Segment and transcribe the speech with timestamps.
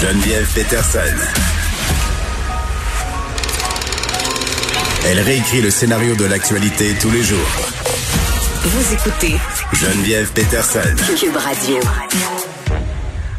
[0.00, 1.00] Geneviève Peterson.
[5.06, 7.38] Elle réécrit le scénario de l'actualité tous les jours.
[8.62, 9.36] Vous écoutez
[9.72, 10.80] Geneviève Peterson.
[11.18, 11.76] Cube Radio.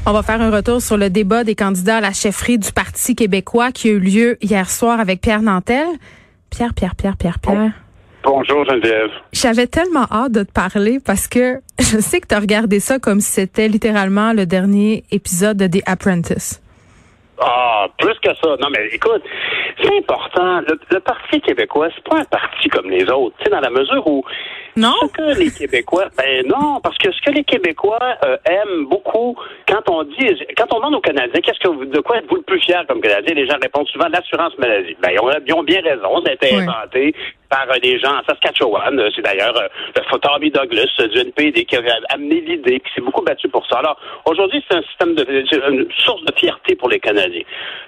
[0.08, 3.14] On va faire un retour sur le débat des candidats à la chefferie du Parti
[3.14, 5.86] québécois qui a eu lieu hier soir avec Pierre Nantel.
[6.50, 7.74] Pierre, Pierre, Pierre, Pierre, Pierre.
[8.28, 9.10] Bonjour Geneviève.
[9.32, 13.00] J'avais tellement hâte de te parler parce que je sais que tu as regardé ça
[13.00, 16.62] comme si c'était littéralement le dernier épisode de The Apprentice.
[17.40, 18.50] Ah, plus que ça.
[18.60, 19.24] Non, mais écoute,
[19.82, 20.62] c'est important.
[20.90, 23.36] Le, Parti québécois, c'est pas un parti comme les autres.
[23.38, 24.26] Tu sais, dans la mesure où
[24.76, 24.94] non.
[25.02, 29.36] ce que les Québécois, ben non, parce que ce que les Québécois euh, aiment beaucoup,
[29.68, 32.42] quand on dit, quand on demande aux Canadiens, qu'est-ce que vous, de quoi êtes-vous le
[32.42, 34.96] plus fier comme Canadien, les gens répondent souvent l'assurance maladie.
[35.02, 36.24] Ben ils ont, ils ont, bien raison.
[36.24, 37.16] Ça a été inventé
[37.50, 39.00] par euh, des gens en Saskatchewan.
[39.00, 39.54] Euh, c'est d'ailleurs
[39.96, 43.80] le Tommy Douglas du NPD qui avait amené l'idée, qui s'est beaucoup battu pour ça.
[43.80, 45.26] Alors aujourd'hui, c'est un système de,
[45.70, 47.44] une source de fierté pour les Canadiens.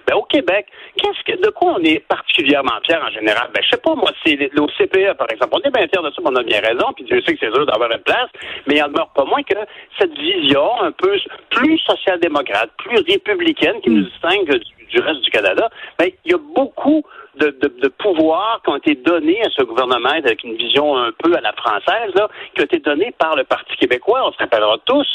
[0.08, 3.50] Ben, au Québec, qu'est-ce que, de quoi on est particulièrement fier en général?
[3.54, 5.54] Ben, je sais pas, moi, c'est au CPE, par exemple.
[5.54, 7.52] On est bien fiers de ça, on a bien raison, puis Dieu sait que c'est
[7.52, 8.30] dur d'avoir une place,
[8.68, 9.58] mais il en demeure pas moins que
[10.00, 11.18] cette vision un peu
[11.50, 14.60] plus social-démocrate, plus républicaine qui nous distingue
[14.92, 17.04] du, reste du Canada, ben, il y a beaucoup
[17.40, 21.36] de, de, pouvoirs qui ont été donnés à ce gouvernement avec une vision un peu
[21.36, 22.14] à la française,
[22.54, 24.28] qui ont été donnés par le Parti québécois.
[24.28, 25.08] On se rappellera tous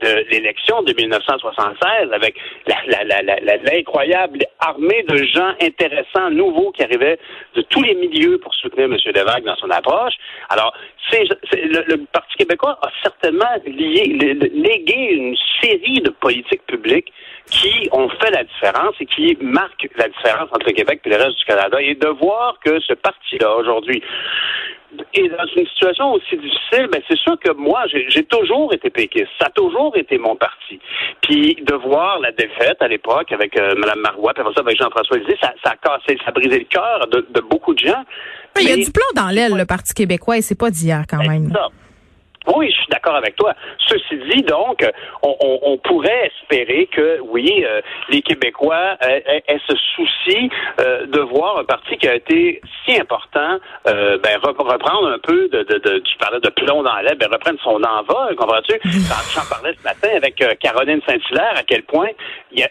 [0.00, 7.18] de l'élection de 1976 avec l'incroyable armée de gens intéressants, nouveaux qui arrivaient
[7.54, 8.96] de tous les milieux pour soutenir M.
[9.14, 10.14] Levac dans son approche.
[10.48, 10.74] Alors,
[11.10, 14.04] c'est, le, le, Parti québécois a certainement lié,
[14.52, 17.12] légué une série de politiques publiques
[17.50, 21.16] qui ont fait la différence et qui marquent la différence entre le Québec et le
[21.16, 21.80] reste du Canada.
[21.80, 24.02] Et de voir que ce parti-là, aujourd'hui,
[25.14, 29.28] et dans une situation aussi difficile, ben c'est sûr que moi, j'ai toujours été péquiste.
[29.40, 30.80] Ça a toujours été mon parti.
[31.22, 34.78] Puis de voir la défaite à l'époque avec euh, Mme Marois, puis après ça avec
[34.78, 37.80] Jean-François Lisée, ça, ça a cassé, ça a brisé le cœur de, de, beaucoup de
[37.80, 38.04] gens.
[38.56, 41.04] Mais il y a du plomb dans l'aile, le Parti québécois, et c'est pas d'hier
[41.08, 41.52] quand ben, même.
[42.46, 43.54] Oui, je suis d'accord avec toi.
[43.86, 44.82] Ceci dit, donc,
[45.22, 51.20] on, on, on pourrait espérer que, oui, euh, les Québécois aient, ce souci euh, de
[51.20, 53.58] voir un parti qui a été si important,
[53.88, 57.28] euh, ben, reprendre un peu de, de, de, tu parlais de plomb dans l'aile, ben,
[57.30, 58.80] reprendre son envol, comprends-tu?
[59.34, 62.08] J'en parlais ce matin avec Caroline Saint-Hilaire, à quel point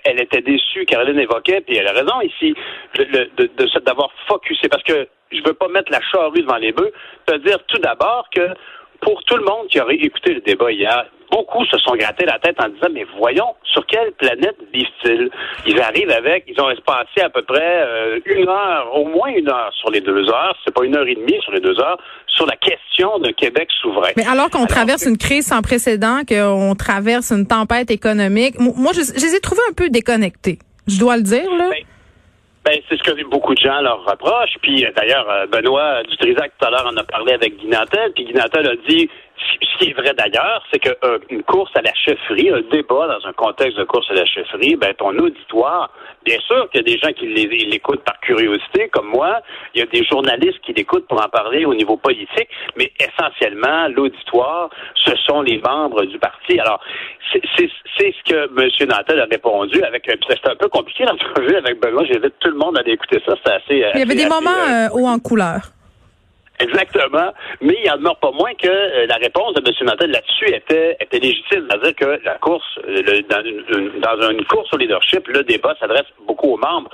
[0.04, 2.56] elle était déçue, Caroline évoquait, puis elle a raison ici,
[2.96, 6.92] de, de, d'avoir focusé, parce que je veux pas mettre la charrue devant les bœufs,
[7.28, 8.50] te dire tout d'abord que
[9.02, 12.40] pour tout le monde qui aurait écouté le débat hier, beaucoup se sont grattés la
[12.40, 15.30] tête en disant, mais voyons, sur quelle planète vivent-ils?
[15.66, 19.50] Ils arrivent avec, ils ont espacé à peu près euh, une heure, au moins une
[19.50, 22.00] heure sur les deux heures, c'est pas une heure et demie sur les deux heures,
[22.28, 24.10] sur la question d'un Québec souverain.
[24.18, 29.00] Mais alors qu'on traverse une crise sans précédent, qu'on traverse une tempête économique, moi, je,
[29.00, 30.60] les ai trouvés un peu déconnectés.
[30.88, 31.70] Je dois le dire, là.
[31.70, 31.84] Ben,
[32.70, 34.58] ben, c'est ce que beaucoup de gens leur reprochent.
[34.62, 38.12] Puis euh, d'ailleurs, euh, Benoît Dutrisac tout à l'heure en a parlé avec Guy Nantel,
[38.14, 39.10] puis Guy Nantel a dit
[39.62, 43.28] ce qui est vrai d'ailleurs, c'est qu'une euh, course à la chefferie, un débat dans
[43.28, 45.92] un contexte de course à la chefferie, ben ton auditoire,
[46.26, 49.42] bien sûr qu'il y a des gens qui l'écoutent par curiosité, comme moi.
[49.74, 53.88] Il y a des journalistes qui l'écoutent pour en parler au niveau politique, mais essentiellement,
[53.90, 56.60] l'auditoire, ce sont les membres du parti.
[56.60, 56.82] Alors,
[57.32, 58.90] c'est ce que M.
[58.90, 60.10] Nantel a répondu avec.
[60.30, 62.04] C'était un peu compliqué l'entrevue avec Benoît.
[62.06, 63.36] J'invite tout le monde à aller écouter ça.
[63.38, 63.92] C'était assez.
[63.94, 65.62] Il y avait des moments euh, euh, haut en couleur.
[66.60, 67.32] Exactement.
[67.62, 69.88] Mais il en demeure pas moins que euh, la réponse de M.
[69.88, 71.68] Nantel là-dessus était, était légitime.
[71.70, 76.08] C'est-à-dire que la course, euh, dans, une, dans une course au leadership, le débat s'adresse
[76.28, 76.90] beaucoup aux membres.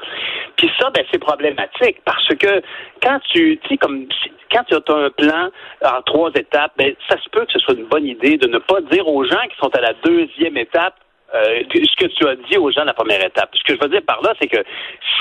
[0.55, 2.61] Puis ça, ben, c'est problématique parce que
[3.01, 4.07] quand tu, tu comme
[4.51, 5.49] quand tu as un plan
[5.83, 8.59] en trois étapes, ben, ça se peut que ce soit une bonne idée de ne
[8.59, 10.95] pas dire aux gens qui sont à la deuxième étape
[11.33, 13.49] euh, ce que tu as dit aux gens la première étape.
[13.53, 14.63] Ce que je veux dire par là, c'est que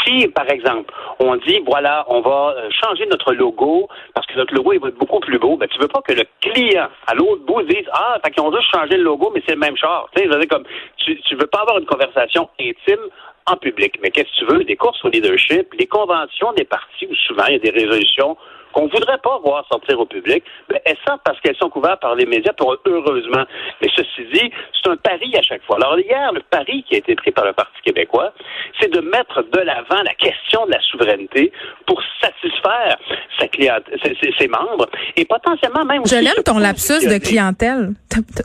[0.05, 4.55] si, par exemple, on dit, voilà, on va euh, changer notre logo parce que notre
[4.55, 7.15] logo il va être beaucoup plus beau, ben, tu veux pas que le client à
[7.15, 9.77] l'autre bout dise, ah, fait qu'ils ont juste changé le logo, mais c'est le même
[9.77, 10.09] char.
[10.15, 10.65] Tu sais, veux dire, comme,
[10.99, 13.11] tu, tu veux pas avoir une conversation intime
[13.47, 13.99] en public.
[14.03, 14.65] Mais qu'est-ce que tu veux?
[14.65, 18.37] Des courses au leadership, les conventions des partis où souvent il y a des résolutions
[18.75, 22.15] qu'on voudrait pas voir sortir au public, ben, elles sortent parce qu'elles sont couvertes par
[22.17, 23.45] les médias, pour, heureusement.
[23.81, 25.77] Mais ceci dit, c'est un pari à chaque fois.
[25.77, 28.33] Alors hier, le pari qui a été pris par le Parti québécois,
[28.81, 31.53] c'est de mettre de l'avant la question de la souveraineté
[31.87, 32.99] pour satisfaire
[33.39, 33.99] sa clientèle,
[34.39, 36.03] ses, membres et potentiellement même.
[36.07, 37.95] Je l'aime ton lapsus de clientèle.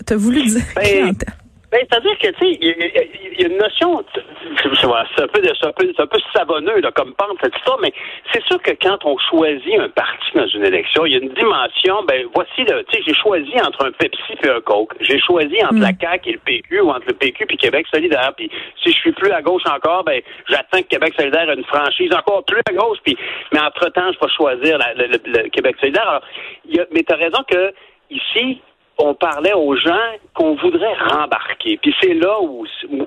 [0.05, 1.33] T'as voulu dire ben, clientèle.
[1.71, 5.93] Ben, c'est-à-dire que, tu sais, il y, a une notion, c'est un peu, un peu,
[5.99, 7.93] un peu savonneux, là, comme pente, cette histoire, mais
[8.33, 11.33] c'est sûr que quand on choisit un parti dans une élection, il y a une
[11.33, 14.95] dimension, ben, voici le, tu sais, j'ai choisi entre un Pepsi et un Coke.
[15.01, 15.97] J'ai choisi entre la mm.
[16.01, 18.33] CAQ et le PQ, ou entre le PQ et Québec solidaire.
[18.35, 18.49] Puis,
[18.83, 22.11] si je suis plus à gauche encore, ben, j'attends que Québec solidaire ait une franchise
[22.15, 23.15] encore plus à gauche, puis,
[23.51, 26.09] mais entre-temps, je vais choisir le, Québec solidaire.
[26.09, 26.23] Alors,
[26.67, 27.73] y a, mais t'as raison que,
[28.09, 28.59] ici,
[28.99, 31.79] on parlait aux gens qu'on voudrait rembarquer.
[31.81, 32.65] Puis c'est là où,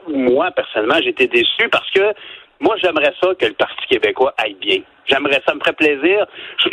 [0.08, 2.14] moi, personnellement, j'étais déçu parce que
[2.60, 4.78] moi, j'aimerais ça que le Parti québécois aille bien.
[5.06, 6.26] J'aimerais ça, me ferait plaisir.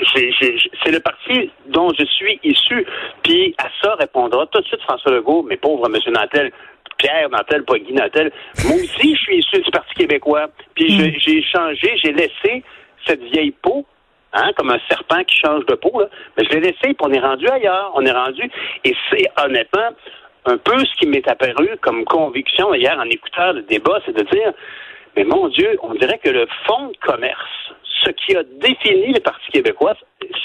[0.05, 2.85] C'est le parti dont je suis issu.
[3.23, 6.13] Puis à ça répondra tout de suite François Legault, mais pauvre M.
[6.13, 6.51] Nantel,
[6.99, 8.31] Pierre Nantel, pas Guy Nantel.
[8.65, 10.47] Moi aussi, je suis issu du Parti québécois.
[10.75, 11.19] Puis mm.
[11.19, 12.63] j'ai changé, j'ai laissé
[13.07, 13.85] cette vieille peau
[14.31, 15.99] Hein, comme un serpent qui change de peau.
[15.99, 16.07] Là.
[16.37, 17.91] Mais je l'ai laissé, puis on est rendu ailleurs.
[17.95, 18.43] On est rendu.
[18.83, 19.89] Et c'est honnêtement
[20.45, 24.23] un peu ce qui m'est apparu comme conviction hier en écoutant le débat, c'est de
[24.23, 24.53] dire,
[25.15, 27.73] mais mon Dieu, on dirait que le fonds de commerce,
[28.05, 29.93] ce qui a défini le Parti québécois,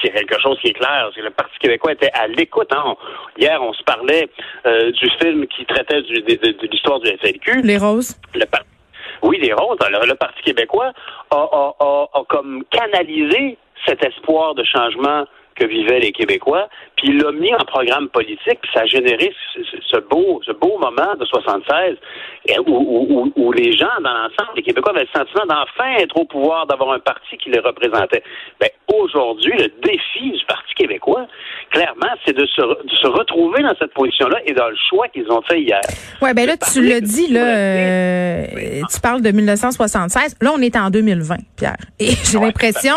[0.02, 2.72] c'est quelque chose qui est clair, c'est que le Parti québécois était à l'écoute.
[2.72, 2.96] Hein.
[3.38, 4.28] Hier, on se parlait
[4.66, 7.62] euh, du film qui traitait du, de, l'histoire du FLQ.
[7.62, 8.16] Les roses.
[8.34, 8.44] Le
[9.22, 9.78] oui, les roses.
[9.80, 10.92] Le, le Parti québécois
[11.30, 11.74] a, a,
[12.12, 15.24] a, comme canalisé cet espoir de changement
[15.54, 19.32] que vivaient les Québécois, puis il l'a mis en programme politique, puis ça a généré
[19.54, 21.96] ce, beau, ce beau moment de 76
[22.66, 26.66] où, où, les gens dans l'ensemble, les Québécois avaient le sentiment d'enfin être au pouvoir,
[26.66, 28.22] d'avoir un parti qui les représentait.
[28.60, 31.26] Ben, aujourd'hui, le défi du Parti québécois,
[31.70, 35.30] clairement, c'est de se, de se retrouver dans cette position-là et dans le choix qu'ils
[35.30, 35.80] ont fait hier.
[36.20, 40.36] Ouais, ben là, tu le dis, là, euh, tu parles de 1976.
[40.40, 41.76] Là, on est en 2020, Pierre.
[41.98, 42.96] Et j'ai l'impression,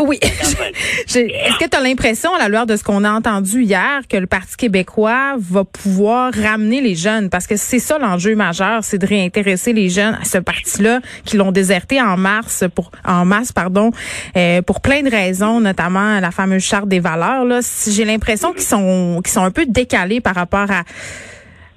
[0.00, 0.18] oui,
[1.58, 4.16] est-ce que tu as l'impression, à la lueur de ce qu'on a entendu hier, que
[4.16, 7.30] le Parti québécois va pouvoir ramener les jeunes?
[7.30, 11.36] Parce que c'est ça l'enjeu majeur, c'est de réintéresser les jeunes à ce parti-là qui
[11.36, 13.90] l'ont déserté en mars pour en masse, pardon,
[14.36, 17.44] euh, pour plein de raisons, notamment la fameuse charte des valeurs.
[17.44, 17.58] Là,
[17.88, 20.84] j'ai l'impression qu'ils sont qu'ils sont un peu décalés par rapport à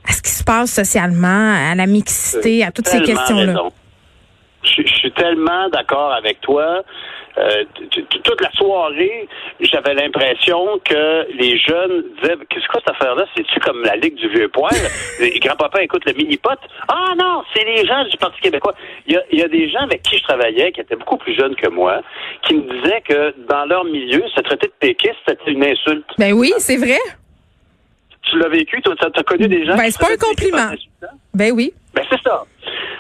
[0.08, 3.56] à ce qui se passe socialement, à la mixité, à toutes ces questions-là.
[4.64, 6.84] Je, je, suis tellement d'accord avec toi.
[7.38, 7.64] Euh,
[8.24, 9.28] toute la soirée,
[9.62, 13.26] j'avais l'impression que les jeunes disaient Qu'est-ce que cette affaire-là?
[13.36, 14.72] C'est-tu comme la Ligue du Vieux Poil?
[15.42, 16.60] Grand-papa écoute le mini-pot.
[16.90, 18.76] Ah non, c'est les gens du Parti québécois.
[19.08, 21.18] Il y, a, il y, a, des gens avec qui je travaillais qui étaient beaucoup
[21.18, 22.02] plus jeunes que moi,
[22.44, 26.06] qui me disaient que dans leur milieu, se traiter de péquiste, c'était une insulte.
[26.18, 27.00] Ben oui, c'est vrai.
[28.24, 29.76] Tu l'as vécu, tu as, connu des gens.
[29.76, 30.72] Ben, c'est pas un compliment.
[31.34, 31.74] Ben oui.
[31.94, 32.44] Ben c'est ça.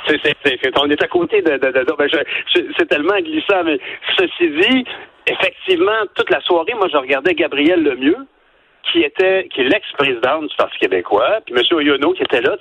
[0.07, 1.57] C'est, on est à côté de.
[1.57, 2.09] Ben,
[2.53, 3.79] c'est tellement glissant, mais
[4.17, 4.85] ceci dit,
[5.27, 8.27] effectivement, toute la soirée, moi, je regardais Gabriel Lemieux,
[8.91, 11.77] qui était, qui est l'ex-président du Parti québécois, puis M.
[11.77, 12.57] Oyono qui était là.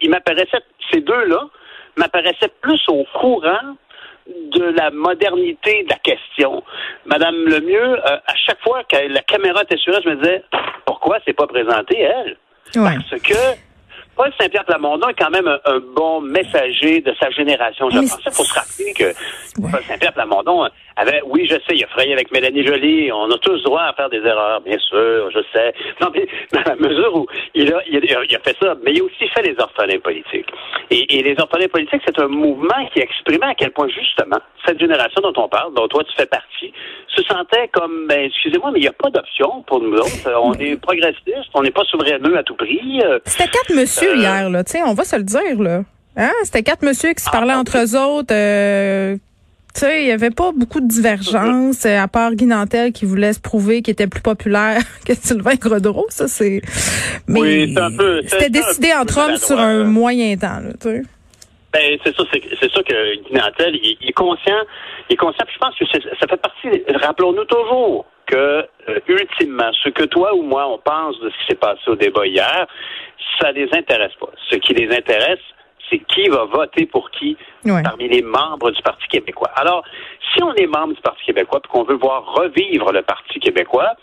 [0.00, 0.62] Il m'apparaissait,
[0.92, 1.48] ces deux-là
[1.96, 3.76] m'apparaissaient plus au courant
[4.26, 6.62] de la modernité de la question.
[7.06, 10.44] Madame Lemieux, euh, à chaque fois que la caméra était sur elle, je me disais,
[10.84, 12.36] pourquoi c'est pas présenté, elle?
[12.74, 13.69] Parce que
[14.20, 17.88] Paul Saint-Pierre Plamondon est quand même un, bon messager de sa génération.
[17.88, 19.14] Je pense qu'il faut se rappeler que
[19.58, 23.10] Paul Saint-Pierre Plamondon avait, oui, je sais, il a frayé avec Mélanie Joly.
[23.12, 25.72] On a tous droit à faire des erreurs, bien sûr, je sais.
[26.02, 27.96] Non, mais dans la mesure où il a, il
[28.36, 30.50] a, fait ça, mais il a aussi fait les orphelins politiques.
[30.90, 34.36] Et, et les orphelins politiques, c'est un mouvement qui exprimait à quel point, justement,
[34.66, 36.74] cette génération dont on parle, dont toi tu fais partie,
[37.08, 40.30] se sentait comme, ben, excusez-moi, mais il n'y a pas d'option pour nous autres.
[40.42, 43.00] On est progressistes, on n'est pas souveraineux à tout prix.
[43.24, 44.64] C'était quatre monsieur euh, hier, là.
[44.64, 45.82] Tu sais, on va se le dire, là.
[46.16, 46.32] Hein?
[46.44, 48.34] C'était quatre monsieur qui se parlaient entre eux autres.
[48.34, 49.16] Euh,
[49.74, 53.32] tu sais, il n'y avait pas beaucoup de divergences, à part Guy Nantel qui voulait
[53.32, 56.06] se prouver qu'il était plus populaire que Sylvain Grodreau.
[56.10, 56.60] Ça, c'est.
[57.28, 57.76] Mais oui,
[58.26, 61.02] c'était décidé entre hommes sur un moyen temps, là, tu sais.
[61.72, 64.58] Ben, c'est ça, c'est ça que Guy Nantel, il, est conscient,
[65.08, 66.68] il est conscient, je pense que ça fait partie,
[67.00, 71.46] rappelons-nous toujours que, euh, ultimement, ce que toi ou moi, on pense de ce qui
[71.48, 72.66] s'est passé au débat hier,
[73.38, 74.30] ça les intéresse pas.
[74.48, 75.40] Ce qui les intéresse,
[75.88, 79.50] c'est qui va voter pour qui parmi les membres du Parti québécois.
[79.56, 79.82] Alors,
[80.32, 83.94] si on est membre du Parti québécois et qu'on veut voir revivre le Parti québécois,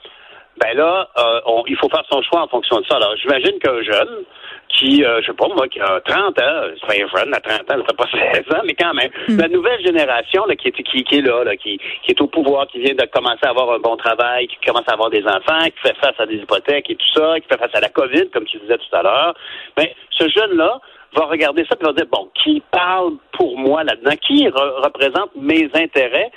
[0.59, 2.95] ben là, euh, il faut faire son choix en fonction de ça.
[2.95, 4.23] Alors, j'imagine qu'un jeune
[4.69, 7.71] qui, euh, je sais pas moi, qui a 30 ans, c'est pas jeune à 30
[7.71, 9.39] ans, ça pas 16 ans, mais quand même, Hmm.
[9.39, 12.27] la nouvelle génération là, qui, est, qui, qui est là, là qui, qui est au
[12.27, 15.23] pouvoir, qui vient de commencer à avoir un bon travail, qui commence à avoir des
[15.25, 17.89] enfants, qui fait face à des hypothèques et tout ça, qui fait face à la
[17.89, 19.33] COVID, comme tu disais tout à l'heure,
[19.75, 20.79] ben, ce jeune-là
[21.15, 24.11] va regarder ça et va dire, bon, qui parle pour moi là-dedans?
[24.21, 26.29] Qui re- représente mes intérêts?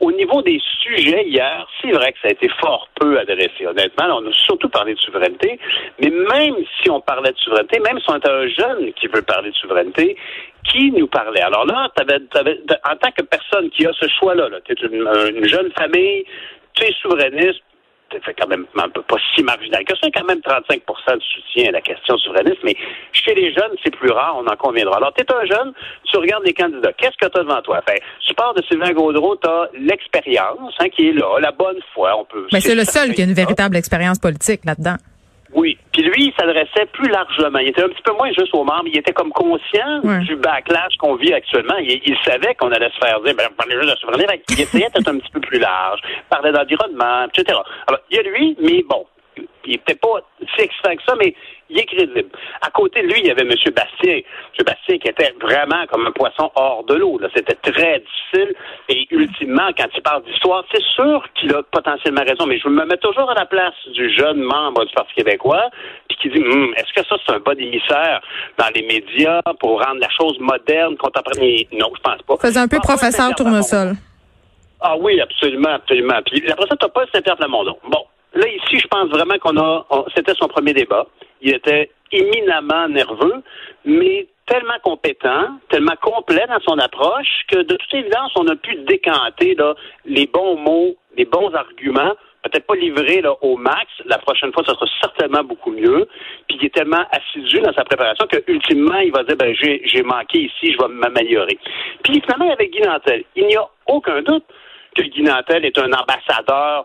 [0.00, 3.66] Au niveau des sujets hier, c'est vrai que ça a été fort peu adressé.
[3.66, 5.58] Honnêtement, on a surtout parlé de souveraineté,
[6.00, 9.22] mais même si on parlait de souveraineté, même si on était un jeune qui veut
[9.22, 10.16] parler de souveraineté,
[10.64, 11.40] qui nous parlait?
[11.40, 12.60] Alors là, t'avais, t'avais-
[12.90, 16.24] en tant que personne qui a ce choix-là, là, tu es une, une jeune famille,
[16.74, 17.62] tu es souverainiste,
[18.10, 21.68] c'est quand même un peu pas si marginal que ça, quand même 35% de soutien
[21.68, 22.76] à la question souverainiste, mais
[23.12, 24.96] chez les jeunes, c'est plus rare, on en conviendra.
[24.96, 25.72] Alors, tu es un jeune,
[26.04, 27.80] tu regardes les candidats, qu'est-ce que tu as devant toi?
[27.86, 31.78] Enfin, tu pars de Sylvain Gaudreau, tu as l'expérience hein, qui est là, la bonne
[31.92, 32.46] foi, on peut...
[32.52, 34.96] Mais c'est le seul qui a une véritable expérience politique là-dedans.
[35.52, 35.78] Oui.
[35.94, 37.60] Puis lui, il s'adressait plus largement.
[37.60, 38.86] Il était un petit peu moins juste aux membres.
[38.86, 40.18] Il était comme conscient Ouais.
[40.24, 41.76] du backlash qu'on vit actuellement.
[41.78, 44.42] Il, il savait qu'on allait se faire dire, ben, parlez juste de la souveraineté.
[44.48, 46.00] Qu'il essayait d'être un petit peu plus large.
[46.28, 47.58] Parlait d'environnement, etc.
[47.86, 49.06] Alors, il y a lui, mais bon.
[49.64, 50.20] Il était pas
[50.54, 51.34] si excitant que ça, mais
[51.70, 52.28] il est crédible.
[52.60, 53.48] À côté de lui, il y avait M.
[53.74, 54.16] Bastien.
[54.16, 54.64] M.
[54.66, 57.18] Bastien qui était vraiment comme un poisson hors de l'eau.
[57.34, 58.54] C'était très difficile.
[58.90, 62.46] Et ultimement, quand il parle d'histoire, c'est sûr qu'il a potentiellement raison.
[62.46, 65.70] Mais je me mets toujours à la place du jeune membre du Parti québécois,
[66.08, 68.20] puis qui dit, Hum, est-ce que ça, c'est un bon émissaire
[68.58, 71.64] dans les médias pour rendre la chose moderne, contemporaine?
[71.72, 72.36] Non, je pense pas.
[72.36, 73.94] Faisait un peu pas professeur tournesol.
[74.80, 76.20] ah oui, absolument, absolument.
[76.26, 77.78] Puis après ça, t'as pas Saint-Pierre Plamondon.
[77.88, 81.06] Bon, là ici, je pense vraiment qu'on a, c'était son premier débat.
[81.40, 83.42] Il était éminemment nerveux,
[83.84, 88.76] mais tellement compétent, tellement complet dans son approche que de toute évidence, on a pu
[88.86, 89.74] décanter là,
[90.04, 92.14] les bons mots, les bons arguments.
[92.42, 93.86] Peut-être pas livré là, au max.
[94.04, 96.06] La prochaine fois, ça sera certainement beaucoup mieux.
[96.46, 99.80] Puis il est tellement assidu dans sa préparation que ultimement, il va dire ben j'ai
[99.86, 101.58] j'ai manqué ici, je vais m'améliorer.
[102.02, 104.44] Puis finalement, avec Guy Nantel, il n'y a aucun doute
[104.94, 106.84] que Guy Nantel est un ambassadeur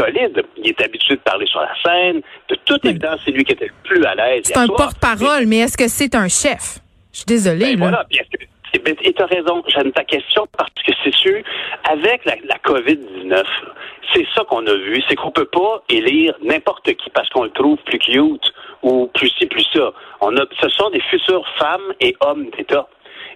[0.00, 0.42] solide.
[0.56, 2.20] Il est habitué de parler sur la scène.
[2.48, 4.42] De toute évidence, c'est lui qui était le plus à l'aise.
[4.44, 6.78] C'est un porte-parole, mais est-ce que c'est un chef?
[7.12, 8.04] Je suis désolée, Ben là.
[8.06, 8.06] voilà,
[8.84, 11.42] ben, Et tu as raison, j'aime ta question parce que c'est sûr,
[11.90, 13.42] avec la, la COVID-19,
[14.14, 17.50] c'est ça qu'on a vu, c'est qu'on peut pas élire n'importe qui parce qu'on le
[17.50, 18.52] trouve plus cute
[18.82, 19.92] ou plus ci, plus ça.
[20.20, 22.88] On a, ce sont des futures femmes et hommes d'État.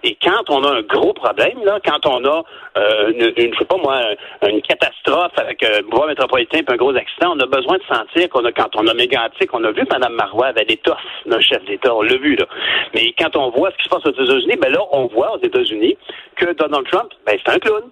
[0.05, 2.43] Et quand on a un gros problème, là, quand on a
[2.77, 3.99] euh, une, je sais pas moi,
[4.47, 8.29] une catastrophe avec un bois métropolitain et un gros accident, on a besoin de sentir
[8.29, 11.65] qu'on a, quand on a mégantique, on a vu Mme Marois avait l'étoffe d'un chef
[11.65, 12.45] d'État, on l'a vu, là.
[12.93, 15.43] Mais quand on voit ce qui se passe aux États-Unis, ben là, on voit aux
[15.43, 15.97] États-Unis
[16.35, 17.83] que Donald Trump, ben c'est un clown.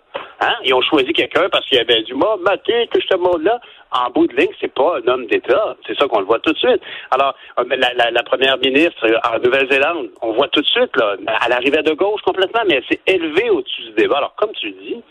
[0.42, 0.56] Hein?
[0.66, 3.60] Ils ont choisi quelqu'un parce qu'il y avait du mot, maté, que ce monde-là.
[3.92, 5.76] En bout de ligne, c'est pas un homme d'État.
[5.86, 6.82] C'est ça qu'on le voit tout de suite.
[7.12, 10.96] Alors, euh, la, la, la première ministre euh, en Nouvelle-Zélande, on voit tout de suite,
[10.98, 11.16] là,
[11.46, 14.18] elle arrivait de gauche complètement, mais elle s'est élevée au-dessus du débat.
[14.18, 15.02] Alors, comme tu dis,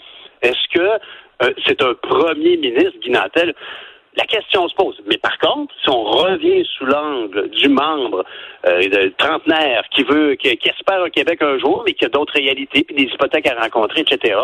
[0.43, 0.83] est-ce que
[1.45, 3.55] euh, c'est un premier ministre, Guy Nantel?
[4.15, 5.01] La question se pose.
[5.07, 8.25] Mais par contre, si on revient sous l'angle du membre
[8.67, 12.09] euh, de trentenaire qui veut, qui, qui espère un Québec un jour, mais qui a
[12.09, 14.39] d'autres réalités, puis des hypothèques à rencontrer, etc.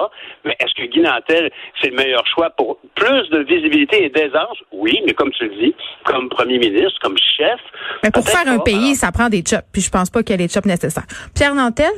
[0.45, 4.57] Mais est-ce que Guy Nantel, c'est le meilleur choix pour plus de visibilité et d'aisance?
[4.73, 7.61] Oui, mais comme tu le dis, comme premier ministre, comme chef.
[8.03, 8.65] Mais pour faire un pas.
[8.65, 9.67] pays, ça prend des chops.
[9.71, 11.07] Puis je pense pas qu'il y a les chops nécessaires.
[11.35, 11.93] Pierre Nantel,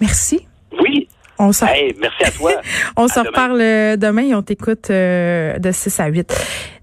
[0.00, 0.46] merci.
[0.80, 1.08] Oui.
[1.42, 2.52] On s'en Hey, merci à toi.
[2.96, 3.28] on À se demain.
[3.30, 6.34] reparle euh, demain et on t'écoute euh, de 6 à 8.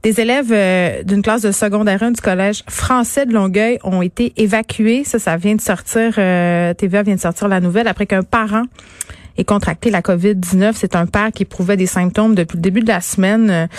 [0.02, 4.34] Des élèves euh, d'une classe de secondaire 1 du collège français de Longueuil ont été
[4.38, 5.04] évacués.
[5.04, 8.64] Ça, ça vient de sortir, euh, TVA vient de sortir la nouvelle après qu'un parent
[9.38, 10.72] ait contracté la COVID-19.
[10.74, 13.70] C'est un père qui éprouvait des symptômes depuis le début de la semaine.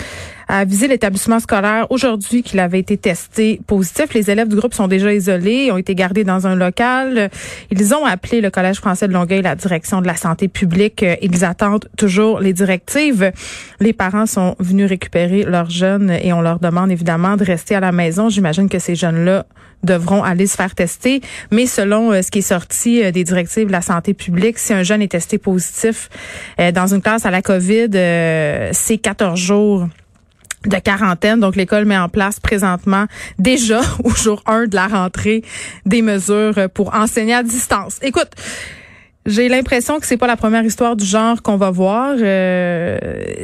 [0.49, 4.13] A avisé l'établissement scolaire aujourd'hui qu'il avait été testé positif.
[4.13, 7.29] Les élèves du groupe sont déjà isolés, ont été gardés dans un local.
[7.71, 11.05] Ils ont appelé le Collège français de Longueuil, la direction de la santé publique.
[11.21, 13.31] Ils attendent toujours les directives.
[13.79, 17.79] Les parents sont venus récupérer leurs jeunes et on leur demande évidemment de rester à
[17.79, 18.29] la maison.
[18.29, 19.45] J'imagine que ces jeunes-là
[19.83, 21.21] devront aller se faire tester.
[21.51, 24.73] Mais selon euh, ce qui est sorti euh, des directives de la santé publique, si
[24.73, 26.09] un jeune est testé positif
[26.59, 27.89] euh, dans une classe à la COVID,
[28.73, 29.87] c'est 14 jours
[30.65, 31.39] de quarantaine.
[31.39, 33.05] Donc, l'école met en place présentement,
[33.37, 35.43] déjà au jour 1 de la rentrée,
[35.85, 37.99] des mesures pour enseigner à distance.
[38.01, 38.29] Écoute,
[39.25, 42.15] j'ai l'impression que c'est pas la première histoire du genre qu'on va voir.
[42.19, 42.97] Euh,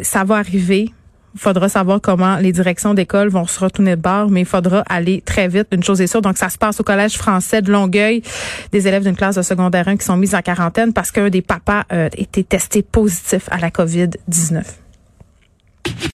[0.03, 0.91] ça va arriver.
[1.35, 4.83] Il faudra savoir comment les directions d'école vont se retourner de bord, mais il faudra
[4.87, 5.67] aller très vite.
[5.73, 8.21] Une chose est sûre, donc ça se passe au Collège français de Longueuil.
[8.71, 11.41] Des élèves d'une classe de secondaire 1 qui sont mis en quarantaine parce qu'un des
[11.41, 14.63] papas euh, était testé positif à la COVID-19.